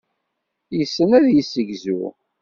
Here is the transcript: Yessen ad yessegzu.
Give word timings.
Yessen 0.77 1.09
ad 1.17 1.25
yessegzu. 1.31 2.03